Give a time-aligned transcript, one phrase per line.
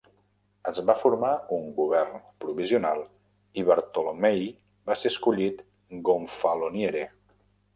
[0.69, 2.15] Es va formar un govern
[2.45, 3.03] provisional
[3.63, 4.43] i Bartolommei
[4.91, 5.63] va ser escollit
[6.09, 7.07] "gonfaloniere".